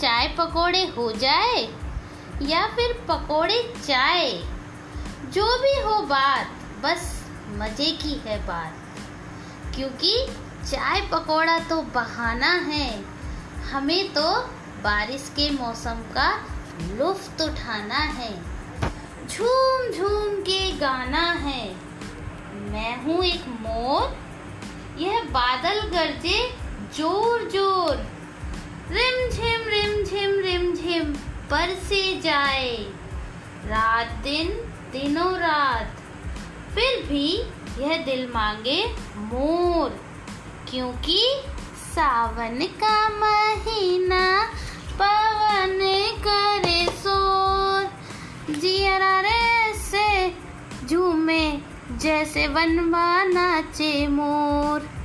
[0.00, 1.62] चाय पकोड़े हो जाए
[2.42, 4.30] या फिर पकोड़े चाय,
[5.32, 6.50] जो भी हो बात,
[6.82, 8.74] बस मज़े की है बात।
[9.74, 10.26] क्योंकि
[10.70, 13.04] चाय पकोड़ा तो बहाना है।
[13.72, 14.30] हमें तो
[14.82, 16.28] बारिश के मौसम का
[16.82, 18.34] लुफ्त उठाना है।
[19.28, 21.74] झूम झूम के गाना है।
[22.70, 24.02] मैं हूँ एक मोर,
[24.98, 26.58] यह बादल गरजे
[26.96, 27.25] ज़ोर
[31.50, 32.76] पर से जाए।
[33.64, 34.48] रात दिन,
[34.92, 35.96] दिनों रात।
[36.74, 37.36] फिर भी
[37.82, 39.90] यह दिल मांगे मोर,
[40.70, 41.42] क्योंकि
[41.76, 44.52] सावन का महीना
[44.92, 45.78] पवन
[46.18, 47.90] करे शोर।
[48.54, 50.34] जियरा रे से
[50.86, 51.58] झूमे,
[51.92, 54.95] जैसे वनवा नाचे मोर।